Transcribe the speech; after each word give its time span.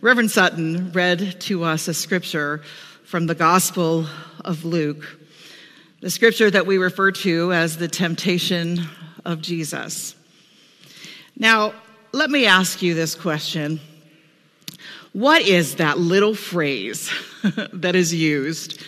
Reverend 0.00 0.30
Sutton 0.30 0.92
read 0.92 1.40
to 1.42 1.64
us 1.64 1.88
a 1.88 1.94
scripture 1.94 2.62
from 3.04 3.26
the 3.26 3.34
Gospel 3.34 4.06
of 4.44 4.64
Luke, 4.64 5.18
the 6.00 6.10
scripture 6.10 6.50
that 6.50 6.66
we 6.66 6.78
refer 6.78 7.12
to 7.12 7.52
as 7.52 7.76
the 7.76 7.88
temptation 7.88 8.80
of 9.24 9.42
Jesus. 9.42 10.14
Now, 11.36 11.74
let 12.12 12.30
me 12.30 12.46
ask 12.46 12.80
you 12.80 12.94
this 12.94 13.14
question 13.14 13.80
What 15.12 15.42
is 15.42 15.76
that 15.76 15.98
little 15.98 16.34
phrase 16.34 17.12
that 17.72 17.94
is 17.94 18.14
used 18.14 18.80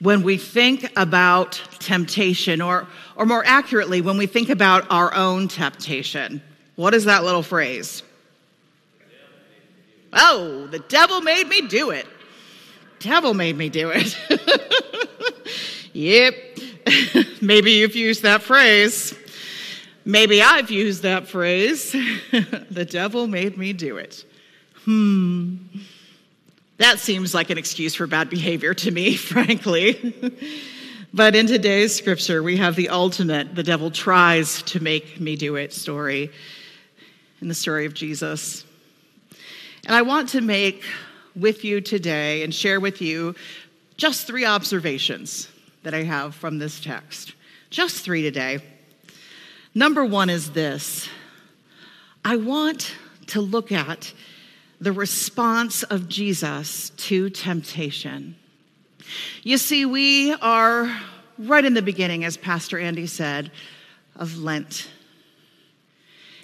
when 0.00 0.22
we 0.22 0.36
think 0.36 0.92
about 0.96 1.52
temptation, 1.78 2.60
or, 2.60 2.86
or 3.16 3.24
more 3.24 3.44
accurately, 3.46 4.02
when 4.02 4.18
we 4.18 4.26
think 4.26 4.50
about 4.50 4.90
our 4.90 5.14
own 5.14 5.48
temptation? 5.48 6.42
What 6.76 6.92
is 6.92 7.04
that 7.04 7.24
little 7.24 7.42
phrase? 7.42 8.02
Oh, 10.12 10.66
the 10.66 10.78
devil 10.80 11.20
made 11.20 11.48
me 11.48 11.62
do 11.62 11.90
it. 11.90 12.06
Devil 12.98 13.34
made 13.34 13.56
me 13.56 13.68
do 13.68 13.90
it. 13.94 14.16
yep. 15.92 16.34
Maybe 17.42 17.72
you've 17.72 17.96
used 17.96 18.22
that 18.22 18.42
phrase. 18.42 19.14
Maybe 20.04 20.42
I've 20.42 20.70
used 20.70 21.02
that 21.02 21.28
phrase. 21.28 21.92
the 22.70 22.86
devil 22.88 23.26
made 23.26 23.56
me 23.56 23.72
do 23.72 23.96
it. 23.96 24.24
Hmm. 24.84 25.56
That 26.78 26.98
seems 26.98 27.34
like 27.34 27.50
an 27.50 27.58
excuse 27.58 27.94
for 27.94 28.06
bad 28.06 28.28
behavior 28.28 28.74
to 28.74 28.90
me, 28.90 29.16
frankly. 29.16 30.14
but 31.14 31.36
in 31.36 31.46
today's 31.46 31.94
scripture, 31.94 32.42
we 32.42 32.56
have 32.56 32.74
the 32.74 32.88
ultimate, 32.88 33.54
the 33.54 33.62
devil 33.62 33.90
tries 33.90 34.62
to 34.62 34.82
make 34.82 35.20
me 35.20 35.36
do 35.36 35.56
it 35.56 35.72
story 35.72 36.30
in 37.40 37.48
the 37.48 37.54
story 37.54 37.86
of 37.86 37.94
Jesus. 37.94 38.64
And 39.86 39.96
I 39.96 40.02
want 40.02 40.28
to 40.30 40.40
make 40.40 40.84
with 41.34 41.64
you 41.64 41.80
today 41.80 42.44
and 42.44 42.54
share 42.54 42.78
with 42.78 43.02
you 43.02 43.34
just 43.96 44.26
three 44.26 44.44
observations 44.44 45.48
that 45.82 45.92
I 45.92 46.04
have 46.04 46.34
from 46.34 46.58
this 46.58 46.80
text. 46.80 47.34
Just 47.68 48.04
three 48.04 48.22
today. 48.22 48.60
Number 49.74 50.04
one 50.04 50.30
is 50.30 50.52
this 50.52 51.08
I 52.24 52.36
want 52.36 52.94
to 53.28 53.40
look 53.40 53.72
at 53.72 54.12
the 54.80 54.92
response 54.92 55.82
of 55.82 56.08
Jesus 56.08 56.90
to 56.90 57.30
temptation. 57.30 58.36
You 59.42 59.58
see, 59.58 59.84
we 59.84 60.32
are 60.34 60.96
right 61.38 61.64
in 61.64 61.74
the 61.74 61.82
beginning, 61.82 62.24
as 62.24 62.36
Pastor 62.36 62.78
Andy 62.78 63.06
said, 63.06 63.50
of 64.14 64.38
Lent. 64.38 64.88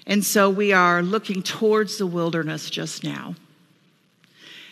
And 0.09 0.25
so 0.25 0.49
we 0.49 0.73
are 0.73 1.03
looking 1.03 1.43
towards 1.43 1.99
the 1.99 2.07
wilderness 2.07 2.71
just 2.71 3.05
now. 3.05 3.37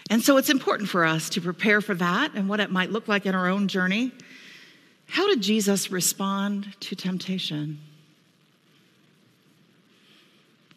And 0.09 0.23
so 0.23 0.39
it's 0.39 0.49
important 0.49 0.89
for 0.89 1.05
us 1.05 1.29
to 1.31 1.41
prepare 1.43 1.83
for 1.83 1.95
that 1.95 2.33
and 2.35 2.49
what 2.49 2.59
it 2.59 2.71
might 2.71 2.91
look 2.91 3.07
like 3.07 3.27
in 3.27 3.35
our 3.35 3.47
own 3.47 3.69
journey. 3.69 4.13
How 5.09 5.29
did 5.29 5.43
Jesus 5.43 5.91
respond 5.91 6.75
to 6.81 6.97
temptation? 6.97 7.79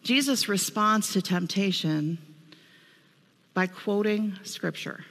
Jesus 0.03 0.49
responds 0.49 1.13
to 1.13 1.21
temptation 1.21 2.17
by 3.53 3.67
quoting 3.67 4.37
scripture. 4.43 5.05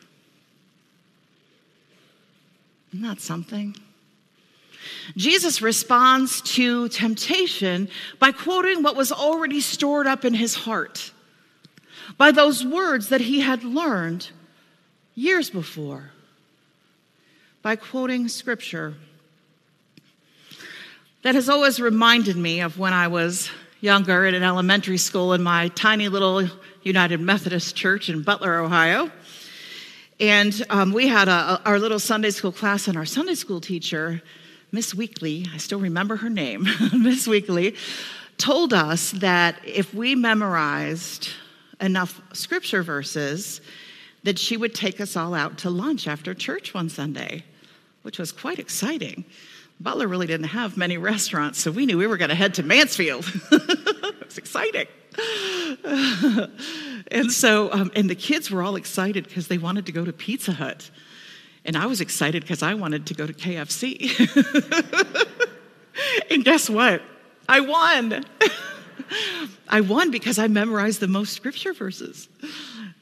Isn't 2.93 3.03
that 3.03 3.21
something? 3.21 3.77
Jesus 5.17 5.63
responds 5.63 6.43
to 6.55 6.89
temptation 6.89 7.89
by 8.19 8.33
quoting 8.33 8.83
what 8.83 8.97
was 8.97 9.11
already 9.11 9.61
stored 9.61 10.07
up 10.07 10.25
in 10.25 10.35
his 10.35 10.55
heart, 10.55 11.13
by 12.17 12.31
those 12.31 12.65
words 12.65 13.09
that 13.09 13.21
he 13.21 13.41
had 13.41 13.65
learned 13.65 14.31
years 15.15 15.51
before, 15.51 16.11
by 17.63 17.77
quoting 17.77 18.29
scripture. 18.29 18.95
That 21.23 21.35
has 21.35 21.49
always 21.49 21.81
reminded 21.81 22.37
me 22.37 22.61
of 22.61 22.79
when 22.79 22.93
I 22.93 23.09
was 23.09 23.51
younger 23.81 24.27
in 24.27 24.35
an 24.35 24.43
elementary 24.43 24.99
school 24.99 25.33
in 25.33 25.43
my 25.43 25.69
tiny 25.69 26.09
little 26.09 26.49
United 26.83 27.21
Methodist 27.21 27.75
church 27.75 28.09
in 28.09 28.23
Butler, 28.23 28.59
Ohio. 28.59 29.11
And 30.21 30.65
um, 30.71 30.93
we 30.93 31.07
had 31.07 31.29
a, 31.29 31.61
our 31.65 31.79
little 31.79 31.99
Sunday 31.99 32.31
school 32.31 32.53
class, 32.53 32.89
and 32.89 32.97
our 32.97 33.05
Sunday 33.05 33.35
school 33.35 33.61
teacher 33.61 34.23
Miss 34.71 34.95
Weekly, 34.95 35.47
I 35.55 35.57
still 35.57 35.81
remember 35.81 36.17
her 36.17 36.29
name, 36.29 36.67
Miss 36.93 37.27
Weekly, 37.27 37.75
told 38.37 38.75
us 38.75 39.13
that 39.13 39.57
if 39.65 39.95
we 39.95 40.15
memorized 40.15 41.31
enough 41.81 42.21
scripture 42.35 42.83
verses, 42.83 43.61
that 44.25 44.39
she 44.39 44.57
would 44.57 44.75
take 44.75 45.01
us 45.01 45.17
all 45.17 45.35
out 45.35 45.59
to 45.59 45.71
lunch 45.71 46.07
after 46.07 46.35
church 46.35 46.75
one 46.75 46.91
Sunday, 46.91 47.45
which 48.03 48.19
was 48.19 48.31
quite 48.31 48.59
exciting. 48.59 49.25
Butler 49.81 50.07
really 50.07 50.27
didn't 50.27 50.49
have 50.49 50.77
many 50.77 50.99
restaurants, 50.99 51.59
so 51.61 51.71
we 51.71 51.87
knew 51.87 51.97
we 51.97 52.07
were 52.07 52.19
going 52.19 52.31
to 52.31 52.35
head 52.35 52.55
to 52.55 52.63
Mansfield. 52.63 53.25
it 53.53 54.25
was 54.27 54.37
exciting. 54.37 54.87
and 57.11 57.33
so, 57.33 57.73
um, 57.73 57.91
and 57.95 58.11
the 58.11 58.15
kids 58.15 58.51
were 58.51 58.63
all 58.63 58.77
excited 58.77 59.25
because 59.25 59.49
they 59.49 59.59
wanted 59.59 59.87
to 59.87 59.93
go 59.93 60.05
to 60.05 60.13
Pizza 60.13 60.53
Hut. 60.53 60.91
And 61.69 61.77
I 61.77 61.85
was 61.85 62.01
excited 62.01 62.43
because 62.43 62.63
I 62.63 62.73
wanted 62.73 63.05
to 63.09 63.15
go 63.15 63.27
to 63.27 63.33
KFC. 63.35 64.19
and 66.31 66.43
guess 66.43 66.71
what? 66.71 67.03
I 67.47 67.61
won. 67.61 68.25
I 69.69 69.83
won 69.83 70.11
because 70.11 70.39
I 70.39 70.49
memorized 70.49 71.01
the 71.01 71.09
most 71.09 71.35
scripture 71.35 71.75
verses. 71.75 72.31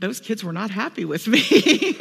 Those 0.00 0.18
kids 0.18 0.42
were 0.42 0.52
not 0.52 0.70
happy 0.70 1.04
with 1.04 1.28
me. 1.28 1.38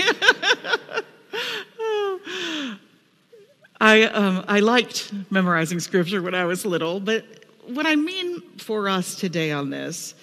I, 3.80 4.04
um, 4.12 4.44
I 4.48 4.62
liked 4.62 5.14
memorizing 5.30 5.80
scripture 5.80 6.24
when 6.24 6.34
I 6.34 6.46
was 6.46 6.66
little, 6.66 7.00
but 7.00 7.26
what 7.68 7.86
I 7.86 7.96
mean 7.96 8.42
for 8.58 8.90
us 8.90 9.14
today 9.14 9.52
on 9.52 9.70
this 9.70 10.16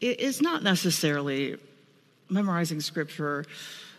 is 0.00 0.40
not 0.40 0.62
necessarily 0.62 1.58
memorizing 2.30 2.80
scripture 2.80 3.44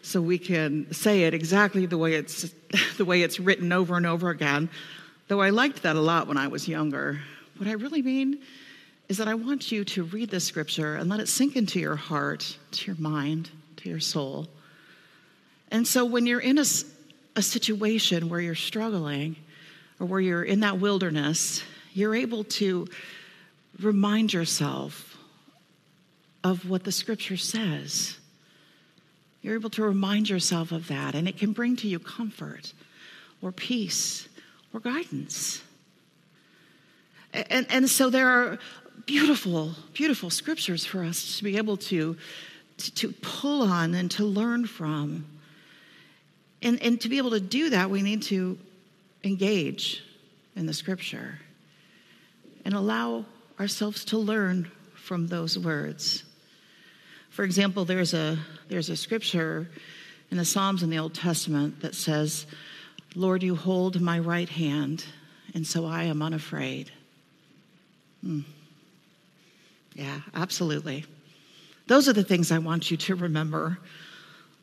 so 0.02 0.22
we 0.22 0.38
can 0.38 0.92
say 0.92 1.24
it 1.24 1.34
exactly 1.34 1.86
the 1.86 1.98
way 1.98 2.14
it's 2.14 2.54
the 2.98 3.06
way 3.06 3.22
it's 3.22 3.40
written 3.40 3.72
over 3.72 3.98
and 3.98 4.06
over 4.06 4.30
again. 4.30 4.70
Though 5.28 5.42
I 5.42 5.50
liked 5.50 5.84
that 5.84 5.96
a 5.96 6.02
lot 6.02 6.28
when 6.28 6.38
I 6.38 6.48
was 6.48 6.68
younger. 6.68 7.20
What 7.58 7.70
I 7.70 7.74
really 7.74 8.02
mean 8.02 8.40
is 9.08 9.18
that 9.18 9.28
I 9.28 9.34
want 9.34 9.72
you 9.72 9.84
to 9.84 10.04
read 10.04 10.30
this 10.30 10.46
scripture 10.46 10.96
and 10.96 11.10
let 11.10 11.20
it 11.20 11.28
sink 11.28 11.56
into 11.56 11.80
your 11.80 11.96
heart, 11.96 12.58
to 12.72 12.88
your 12.88 13.00
mind, 13.00 13.50
to 13.78 13.90
your 13.90 14.00
soul. 14.00 14.48
And 15.70 15.88
so 15.88 16.06
when 16.06 16.26
you're 16.26 16.40
in 16.40 16.58
a, 16.58 16.66
a 17.36 17.42
situation 17.42 18.30
where 18.30 18.40
you're 18.40 18.56
struggling 18.56 19.36
or 20.00 20.08
where 20.08 20.20
you're 20.20 20.44
in 20.44 20.62
that 20.62 20.80
wilderness, 20.80 21.64
you're 21.94 22.16
able 22.16 22.44
to 22.46 22.88
remind 23.82 24.34
yourself 24.34 25.18
of 26.44 26.70
what 26.70 26.84
the 26.84 26.92
scripture 26.92 27.38
says 27.38 28.18
you're 29.42 29.56
able 29.56 29.70
to 29.72 29.84
remind 29.84 30.30
yourself 30.30 30.72
of 30.72 30.88
that, 30.88 31.16
and 31.16 31.28
it 31.28 31.38
can 31.38 31.52
bring 31.52 31.76
to 31.78 31.88
you 31.88 32.00
comfort 32.00 32.74
or 33.42 33.52
peace 33.52 34.28
or 34.74 34.80
guidance. 34.80 35.62
And, 37.34 37.66
and 37.70 37.90
so 37.90 38.10
there 38.10 38.28
are 38.28 38.60
beautiful, 39.06 39.74
beautiful 39.94 40.30
scriptures 40.30 40.86
for 40.86 41.04
us 41.04 41.38
to 41.38 41.44
be 41.44 41.58
able 41.58 41.78
to, 41.78 42.18
to, 42.78 42.92
to 42.96 43.14
pull 43.22 43.64
on 43.64 43.96
and 43.96 44.12
to 44.12 44.26
learn 44.26 44.68
from. 44.68 45.26
And, 46.62 46.82
and 46.84 47.02
to 47.02 47.10
be 47.10 47.18
able 47.18 47.32
to 47.32 47.40
do 47.40 47.72
that, 47.72 47.90
we 47.90 48.02
need 48.02 48.22
to 48.24 48.60
engage 49.24 50.04
in 50.56 50.66
the 50.66 50.74
scripture 50.74 51.40
and 52.66 52.74
allow 52.74 53.26
ourselves 53.60 54.06
to 54.06 54.18
learn 54.18 54.70
from 54.94 55.28
those 55.28 55.58
words. 55.58 56.24
For 57.32 57.46
example, 57.46 57.86
there's 57.86 58.14
a, 58.14 58.38
there's 58.68 58.90
a 58.90 58.98
scripture 58.98 59.70
in 60.32 60.38
the 60.38 60.44
Psalms 60.44 60.84
in 60.84 60.90
the 60.90 61.00
Old 61.00 61.14
Testament 61.14 61.82
that 61.82 61.96
says, 61.96 62.46
Lord, 63.16 63.42
you 63.42 63.56
hold 63.56 64.02
my 64.02 64.20
right 64.20 64.50
hand, 64.50 65.06
and 65.54 65.66
so 65.66 65.86
I 65.86 66.04
am 66.04 66.22
unafraid. 66.22 66.92
Hmm. 68.22 68.42
Yeah, 69.96 70.20
absolutely. 70.36 71.06
Those 71.88 72.10
are 72.10 72.14
the 72.14 72.24
things 72.24 72.52
I 72.52 72.60
want 72.60 72.92
you 72.92 72.98
to 72.98 73.16
remember. 73.16 73.80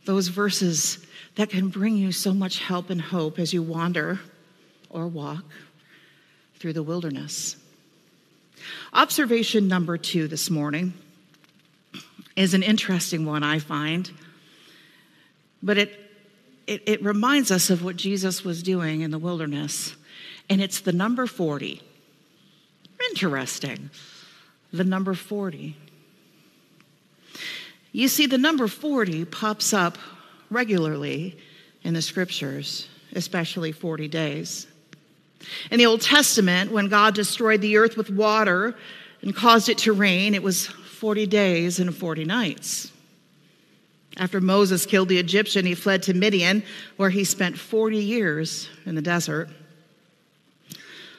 Those 0.04 0.28
verses 0.28 1.04
that 1.37 1.48
can 1.50 1.69
bring 1.69 1.96
you 1.96 2.12
so 2.12 2.34
much 2.34 2.60
help 2.60 2.90
and 2.90 3.00
hope 3.00 3.38
as 3.38 3.52
you 3.52 3.62
wander 3.62 4.20
or 4.90 5.06
walk 5.06 5.44
through 6.56 6.75
the 6.75 6.82
wilderness. 6.82 7.56
Observation 8.92 9.69
number 9.69 9.96
two 9.96 10.28
this 10.28 10.50
morning 10.50 10.92
is 12.38 12.55
an 12.55 12.62
interesting 12.62 13.26
one, 13.26 13.43
I 13.43 13.58
find. 13.58 14.11
But 15.61 15.76
it, 15.76 16.11
it, 16.69 16.82
it, 16.87 17.02
reminds 17.02 17.50
us 17.50 17.69
of 17.69 17.82
what 17.82 17.96
Jesus 17.96 18.44
was 18.44 18.62
doing 18.62 19.00
in 19.00 19.11
the 19.11 19.19
wilderness. 19.19 19.96
And 20.49 20.61
it's 20.61 20.81
the 20.81 20.93
number 20.93 21.26
40. 21.26 21.82
Interesting. 23.11 23.90
The 24.73 24.85
number 24.85 25.14
40. 25.14 25.76
You 27.90 28.06
see, 28.06 28.26
the 28.26 28.38
number 28.38 28.69
40 28.69 29.25
pops 29.25 29.73
up 29.73 29.99
regularly 30.49 31.37
in 31.82 31.94
the 31.94 32.02
scriptures, 32.02 32.87
especially 33.17 33.73
40 33.73 34.06
days. 34.06 34.69
In 35.73 35.79
the 35.79 35.87
Old 35.87 36.02
Testament, 36.02 36.70
when 36.70 36.88
God 36.88 37.17
destroyed 37.17 37.62
the 37.62 37.79
earth 37.79 37.96
with 37.96 38.11
water 38.11 38.76
and 39.23 39.35
caused 39.35 39.69
it 39.69 39.79
to 39.79 39.93
rain, 39.93 40.35
it 40.35 40.43
was 40.43 40.70
40 40.98 41.26
days 41.26 41.78
and 41.78 41.94
40 41.94 42.24
nights. 42.24 42.92
After 44.16 44.40
Moses 44.40 44.84
killed 44.84 45.08
the 45.08 45.18
Egyptian, 45.18 45.64
he 45.64 45.76
fled 45.76 46.02
to 46.04 46.14
Midian, 46.14 46.64
where 46.96 47.10
he 47.10 47.22
spent 47.22 47.56
40 47.56 47.98
years 47.98 48.68
in 48.84 48.96
the 48.96 49.02
desert. 49.02 49.48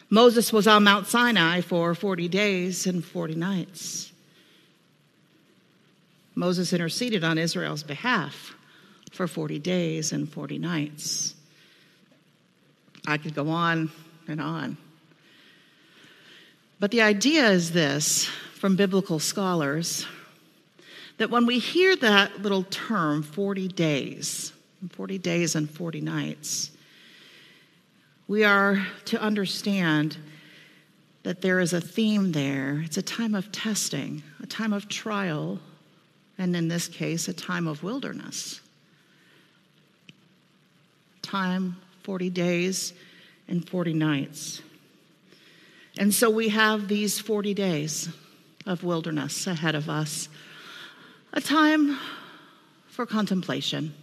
Moses 0.10 0.52
was 0.52 0.68
on 0.68 0.84
Mount 0.84 1.08
Sinai 1.08 1.62
for 1.62 1.96
40 1.96 2.28
days 2.28 2.88
and 2.88 3.06
40 3.06 3.36
nights. 3.36 4.12
Moses 6.36 6.74
interceded 6.74 7.24
on 7.24 7.38
Israel's 7.38 7.84
behalf 7.84 8.54
for 9.12 9.28
40 9.28 9.60
days 9.60 10.12
and 10.12 10.28
40 10.28 10.58
nights. 10.58 11.36
I 13.08 13.18
could 13.18 13.34
go 13.34 13.48
on 13.48 13.92
and 14.28 14.42
on. 14.42 14.76
But 16.82 16.92
the 16.92 17.02
idea 17.02 17.50
is 17.50 17.72
this 17.72 18.30
from 18.60 18.76
biblical 18.76 19.20
scholars 19.20 20.06
that 21.18 21.30
when 21.30 21.46
we 21.46 21.60
hear 21.60 21.96
that 21.96 22.42
little 22.42 22.64
term, 22.64 23.24
40 23.24 23.70
days, 23.70 24.52
40 24.90 25.18
days 25.18 25.56
and 25.56 25.70
40 25.70 26.02
nights, 26.02 26.72
we 28.28 28.44
are 28.44 28.86
to 29.06 29.22
understand 29.22 30.18
that 31.24 31.42
there 31.42 31.62
is 31.62 31.72
a 31.72 31.80
theme 31.80 32.34
there. 32.34 32.82
It's 32.84 32.98
a 32.98 33.02
time 33.02 33.34
of 33.34 33.50
testing, 33.54 34.24
a 34.44 34.46
time 34.46 34.74
of 34.74 34.90
trial, 34.90 35.60
and 36.38 36.54
in 36.54 36.68
this 36.68 36.90
case, 36.90 37.30
a 37.30 37.34
time 37.34 37.66
of 37.66 37.82
wilderness. 37.82 38.60
Time 41.22 41.78
40 42.04 42.30
days 42.30 42.92
and 43.48 43.68
40 43.70 43.94
nights. 43.94 44.62
And 45.98 46.14
so 46.14 46.30
we 46.30 46.50
have 46.50 46.90
these 46.90 47.20
40 47.20 47.54
days 47.54 48.10
of 48.70 48.84
wilderness 48.84 49.48
ahead 49.48 49.74
of 49.74 49.90
us, 49.90 50.30
a 51.34 51.42
time 51.42 51.98
for 52.88 53.04
contemplation, 53.04 53.96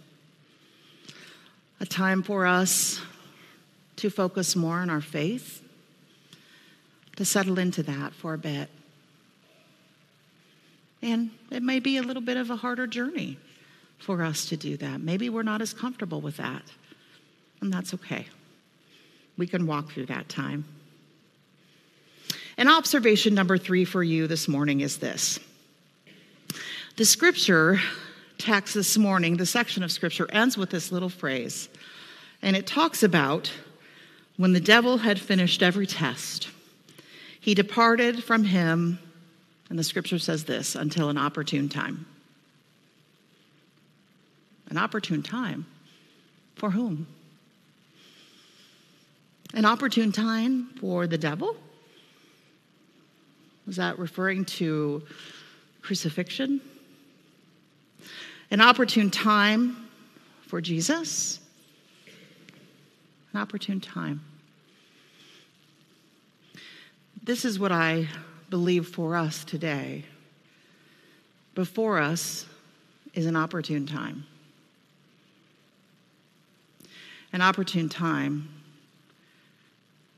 a 1.79 1.85
time 1.85 2.21
for 2.21 2.45
us 2.45 3.01
to 3.95 4.09
focus 4.09 4.57
more 4.57 4.79
on 4.79 4.89
our 4.89 4.99
faith, 4.99 5.63
to 7.15 7.23
settle 7.23 7.57
into 7.57 7.81
that 7.81 8.13
for 8.13 8.33
a 8.33 8.37
bit. 8.37 8.69
And 11.01 11.31
it 11.49 11.63
may 11.63 11.79
be 11.79 11.95
a 11.95 12.03
little 12.03 12.21
bit 12.21 12.35
of 12.35 12.49
a 12.49 12.57
harder 12.57 12.87
journey 12.87 13.37
for 13.99 14.21
us 14.21 14.47
to 14.49 14.57
do 14.57 14.75
that. 14.77 14.99
Maybe 14.99 15.29
we're 15.29 15.43
not 15.43 15.61
as 15.61 15.73
comfortable 15.73 16.19
with 16.19 16.37
that, 16.37 16.63
and 17.61 17.73
that's 17.73 17.93
okay. 17.93 18.27
We 19.37 19.47
can 19.47 19.65
walk 19.65 19.93
through 19.93 20.07
that 20.07 20.27
time. 20.27 20.65
And 22.57 22.67
observation 22.67 23.35
number 23.35 23.57
three 23.57 23.85
for 23.85 24.03
you 24.03 24.27
this 24.27 24.47
morning 24.47 24.81
is 24.81 24.97
this 24.97 25.39
the 26.95 27.05
scripture 27.05 27.79
text 28.39 28.73
this 28.73 28.97
morning, 28.97 29.37
the 29.37 29.45
section 29.45 29.83
of 29.83 29.91
scripture 29.91 30.27
ends 30.31 30.57
with 30.57 30.71
this 30.71 30.91
little 30.91 31.09
phrase, 31.09 31.69
and 32.41 32.55
it 32.55 32.65
talks 32.65 33.03
about 33.03 33.51
when 34.37 34.53
the 34.53 34.59
devil 34.59 34.97
had 34.97 35.19
finished 35.19 35.61
every 35.61 35.87
test, 35.87 36.49
he 37.39 37.53
departed 37.53 38.23
from 38.23 38.43
him, 38.43 38.99
and 39.69 39.77
the 39.77 39.83
scripture 39.83 40.19
says 40.19 40.45
this, 40.45 40.75
until 40.75 41.09
an 41.09 41.17
opportune 41.17 41.69
time. 41.69 42.05
An 44.69 44.77
opportune 44.77 45.23
time. 45.23 45.65
For 46.55 46.71
whom? 46.71 47.07
An 49.53 49.65
opportune 49.65 50.11
time 50.11 50.69
for 50.79 51.07
the 51.07 51.17
devil? 51.17 51.55
Was 53.67 53.75
that 53.75 53.99
referring 53.99 54.45
to 54.45 55.03
crucifixion? 55.81 56.61
An 58.49 58.61
opportune 58.61 59.11
time 59.11 59.89
for 60.47 60.61
Jesus? 60.61 61.41
An 63.33 63.41
opportune 63.41 63.81
time. 63.81 64.21
This 67.21 67.43
is 67.43 67.59
what 67.59 67.73
I 67.73 68.07
believe 68.49 68.87
for 68.87 69.17
us 69.17 69.43
today. 69.43 70.05
Before 71.53 71.99
us 71.99 72.45
is 73.13 73.25
an 73.25 73.35
opportune 73.35 73.85
time. 73.85 74.25
An 77.33 77.41
opportune 77.41 77.89
time 77.89 78.47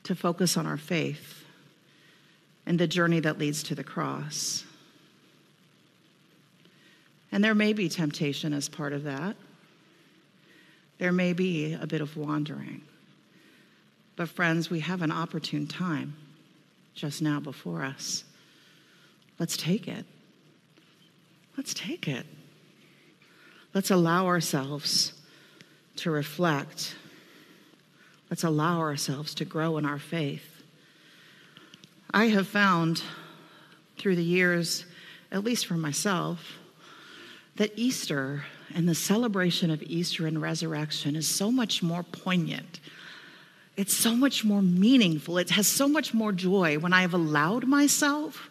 to 0.04 0.13
focus 0.13 0.56
on 0.56 0.68
our 0.68 0.78
faith 0.78 1.38
and 2.69 2.77
the 2.77 2.88
journey 2.88 3.19
that 3.19 3.39
leads 3.39 3.63
to 3.63 3.74
the 3.74 3.83
cross. 3.83 4.63
And 7.31 7.44
there 7.44 7.56
may 7.56 7.74
be 7.74 7.89
temptation 7.89 8.54
as 8.54 8.69
part 8.69 8.94
of 8.94 9.06
that. 9.06 9.36
There 11.00 11.12
may 11.12 11.33
be 11.33 11.74
a 11.74 11.88
bit 11.88 12.00
of 12.00 12.16
wandering. 12.16 12.83
But, 14.16 14.30
friends, 14.30 14.69
we 14.69 14.81
have 14.81 15.01
an 15.01 15.12
opportune 15.12 15.66
time 15.66 16.13
just 16.94 17.24
now 17.24 17.39
before 17.39 17.83
us. 17.83 18.24
Let's 19.39 19.57
take 19.57 19.88
it. 19.88 20.06
Let's 21.57 21.74
take 21.74 22.07
it. 22.07 22.27
Let's 23.74 23.89
allow 23.89 24.27
ourselves 24.27 25.13
to 25.95 26.12
reflect. 26.12 26.95
Let's 28.30 28.44
allow 28.44 28.80
ourselves 28.80 29.33
to 29.36 29.45
grow 29.45 29.80
in 29.80 29.88
our 29.88 30.00
faith. 30.00 30.58
I 32.11 32.25
have 32.25 32.47
found 32.47 33.03
through 33.97 34.15
the 34.15 34.23
years, 34.23 34.85
at 35.31 35.44
least 35.44 35.65
for 35.65 35.75
myself, 35.75 36.57
that 37.56 37.71
Easter 37.75 38.45
and 38.73 38.88
the 38.88 38.95
celebration 38.95 39.69
of 39.71 39.83
Easter 39.83 40.25
and 40.25 40.41
resurrection 40.41 41.15
is 41.15 41.27
so 41.27 41.51
much 41.51 41.83
more 41.83 42.03
poignant 42.03 42.79
it's 43.79 43.95
so 43.95 44.13
much 44.13 44.44
more 44.44 44.61
meaningful. 44.61 45.38
It 45.38 45.51
has 45.51 45.65
so 45.65 45.88
much 45.88 46.13
more 46.13 46.33
joy 46.33 46.77
when 46.79 46.91
I 46.91 47.00
have 47.00 47.13
allowed 47.13 47.65
myself 47.65 48.50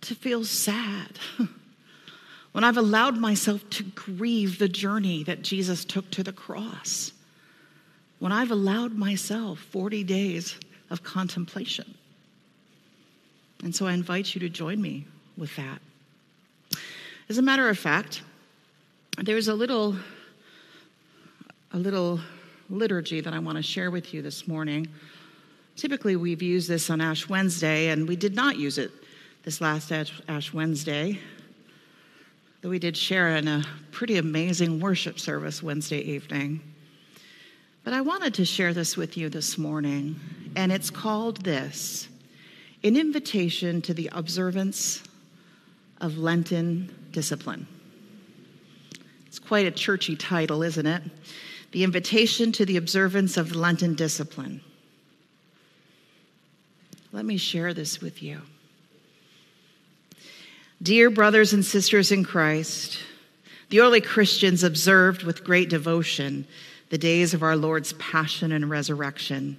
to 0.00 0.14
feel 0.14 0.44
sad. 0.44 1.18
when 2.52 2.64
I've 2.64 2.78
allowed 2.78 3.18
myself 3.18 3.68
to 3.68 3.82
grieve 3.82 4.58
the 4.58 4.66
journey 4.66 5.24
that 5.24 5.42
Jesus 5.42 5.84
took 5.84 6.10
to 6.12 6.22
the 6.22 6.32
cross. 6.32 7.12
When 8.18 8.32
I've 8.32 8.50
allowed 8.50 8.94
myself 8.94 9.58
40 9.58 10.04
days 10.04 10.56
of 10.88 11.02
contemplation. 11.02 11.98
And 13.62 13.74
so 13.74 13.86
I 13.86 13.92
invite 13.92 14.34
you 14.34 14.40
to 14.40 14.48
join 14.48 14.80
me 14.80 15.06
with 15.36 15.54
that. 15.56 15.80
As 17.28 17.38
a 17.38 17.42
matter 17.42 17.68
of 17.68 17.78
fact, 17.78 18.22
there's 19.18 19.48
a 19.48 19.54
little 19.54 19.96
a 21.72 21.78
little 21.78 22.20
liturgy 22.68 23.20
that 23.20 23.32
I 23.32 23.38
want 23.38 23.56
to 23.56 23.62
share 23.62 23.90
with 23.90 24.12
you 24.12 24.22
this 24.22 24.48
morning. 24.48 24.88
Typically, 25.76 26.16
we've 26.16 26.42
used 26.42 26.68
this 26.68 26.90
on 26.90 27.00
Ash 27.00 27.28
Wednesday, 27.28 27.88
and 27.88 28.08
we 28.08 28.16
did 28.16 28.34
not 28.34 28.56
use 28.56 28.76
it 28.76 28.90
this 29.44 29.60
last 29.60 29.92
Ash, 29.92 30.52
Wednesday, 30.52 31.18
though 32.60 32.68
we 32.68 32.78
did 32.78 32.96
share 32.96 33.36
in 33.36 33.48
a 33.48 33.64
pretty 33.90 34.18
amazing 34.18 34.80
worship 34.80 35.18
service 35.18 35.62
Wednesday 35.62 36.00
evening. 36.00 36.60
But 37.84 37.94
I 37.94 38.00
wanted 38.00 38.34
to 38.34 38.44
share 38.44 38.74
this 38.74 38.96
with 38.96 39.16
you 39.16 39.28
this 39.28 39.56
morning, 39.56 40.18
and 40.56 40.70
it's 40.70 40.90
called 40.90 41.44
this 41.44 42.08
An 42.82 42.96
Invitation 42.96 43.82
to 43.82 43.94
the 43.94 44.08
Observance 44.12 45.02
of 46.00 46.18
Lenten 46.18 46.94
Discipline. 47.12 47.66
It's 49.26 49.38
quite 49.38 49.66
a 49.66 49.70
churchy 49.70 50.16
title, 50.16 50.62
isn't 50.62 50.86
it? 50.86 51.02
the 51.72 51.84
invitation 51.84 52.52
to 52.52 52.66
the 52.66 52.76
observance 52.76 53.36
of 53.36 53.54
Lenten 53.54 53.94
discipline. 53.94 54.60
Let 57.12 57.24
me 57.24 57.36
share 57.36 57.74
this 57.74 58.00
with 58.00 58.22
you. 58.22 58.42
Dear 60.82 61.10
brothers 61.10 61.52
and 61.52 61.64
sisters 61.64 62.10
in 62.10 62.24
Christ, 62.24 62.98
the 63.68 63.80
early 63.80 64.00
Christians 64.00 64.64
observed 64.64 65.22
with 65.22 65.44
great 65.44 65.68
devotion 65.68 66.46
the 66.88 66.98
days 66.98 67.34
of 67.34 67.42
our 67.42 67.56
Lord's 67.56 67.92
passion 67.94 68.50
and 68.50 68.68
resurrection. 68.68 69.56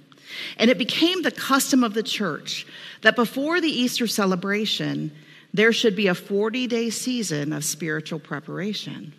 And 0.56 0.70
it 0.70 0.78
became 0.78 1.22
the 1.22 1.30
custom 1.30 1.84
of 1.84 1.94
the 1.94 2.02
church 2.02 2.66
that 3.02 3.16
before 3.16 3.60
the 3.60 3.70
Easter 3.70 4.06
celebration, 4.06 5.12
there 5.54 5.72
should 5.72 5.96
be 5.96 6.06
a 6.06 6.14
40 6.14 6.66
day 6.66 6.90
season 6.90 7.52
of 7.52 7.64
spiritual 7.64 8.18
preparation. 8.18 9.12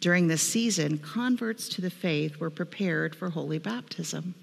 During 0.00 0.26
this 0.26 0.42
season, 0.42 0.98
converts 0.98 1.68
to 1.70 1.80
the 1.80 1.90
faith 1.90 2.40
were 2.40 2.50
prepared 2.50 3.14
for 3.14 3.30
holy 3.30 3.58
baptism. 3.58 4.34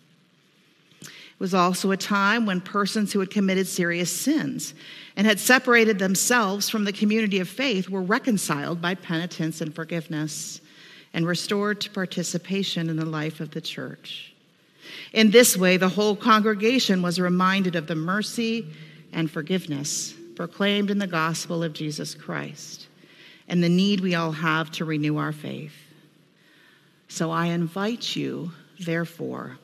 It 1.02 1.10
was 1.44 1.54
also 1.54 1.92
a 1.92 1.98
time 1.98 2.46
when 2.46 2.62
persons 2.62 3.14
who 3.14 3.20
had 3.20 3.30
committed 3.30 3.68
serious 3.68 4.12
sins 4.12 4.74
and 5.16 5.28
had 5.28 5.40
separated 5.40 6.00
themselves 6.00 6.70
from 6.70 6.86
the 6.86 6.94
community 6.94 7.40
of 7.40 7.50
faith 7.50 7.90
were 7.90 8.02
reconciled 8.02 8.82
by 8.82 8.96
penitence 8.96 9.62
and 9.62 9.74
forgiveness 9.74 10.62
and 11.14 11.26
restored 11.28 11.82
to 11.82 11.90
participation 11.90 12.90
in 12.90 12.98
the 12.98 13.06
life 13.06 13.40
of 13.40 13.52
the 13.52 13.62
church. 13.62 14.34
In 15.14 15.32
this 15.32 15.58
way, 15.58 15.78
the 15.78 15.90
whole 15.90 16.16
congregation 16.16 17.02
was 17.02 17.20
reminded 17.20 17.76
of 17.76 17.88
the 17.88 17.96
mercy 17.96 18.68
and 19.12 19.30
forgiveness 19.30 20.14
proclaimed 20.36 20.90
in 20.90 21.00
the 21.00 21.08
gospel 21.08 21.64
of 21.64 21.74
Jesus 21.74 22.16
Christ 22.16 22.88
and 23.50 23.64
the 23.64 23.70
need 23.70 24.00
we 24.00 24.16
all 24.16 24.32
have 24.32 24.72
to 24.72 24.86
renew 24.86 25.18
our 25.18 25.34
faith. 25.34 25.74
So 27.08 27.32
I 27.32 27.48
invite 27.48 28.16
you, 28.16 28.52
therefore, 28.80 29.58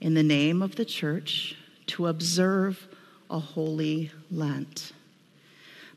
in 0.00 0.14
the 0.14 0.22
name 0.22 0.62
of 0.62 0.76
the 0.76 0.86
church, 0.86 1.56
to 1.88 2.06
observe 2.06 2.88
a 3.28 3.38
holy 3.38 4.10
Lent. 4.30 4.92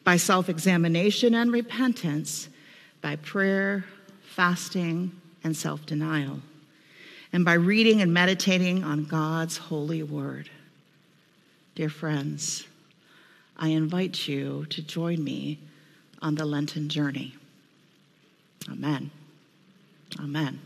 By 0.04 0.18
self 0.18 0.50
examination 0.50 1.34
and 1.34 1.52
repentance, 1.52 2.50
by 3.02 3.16
prayer, 3.16 3.86
fasting, 4.22 5.14
and 5.44 5.56
self 5.56 5.86
denial, 5.86 6.42
and 7.34 7.44
by 7.44 7.54
reading 7.54 8.02
and 8.02 8.14
meditating 8.14 8.84
on 8.84 9.06
God's 9.06 9.58
holy 9.58 10.04
word. 10.04 10.50
Dear 11.74 11.90
friends, 11.90 12.68
I 13.58 13.70
invite 13.70 14.28
you 14.28 14.68
to 14.70 14.84
join 14.84 15.24
me 15.24 15.60
on 16.22 16.36
the 16.36 16.46
Lenten 16.46 16.90
journey. 16.90 17.34
Amen. 18.70 19.10
Amen. 20.20 20.62